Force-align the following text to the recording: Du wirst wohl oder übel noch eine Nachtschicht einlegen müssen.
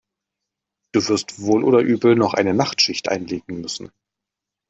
Du 0.95 1.07
wirst 1.09 1.41
wohl 1.43 1.63
oder 1.63 1.81
übel 1.81 2.15
noch 2.15 2.33
eine 2.33 2.55
Nachtschicht 2.55 3.07
einlegen 3.09 3.61
müssen. 3.61 3.91